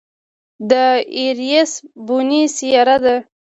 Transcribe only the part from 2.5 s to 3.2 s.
سیاره ده.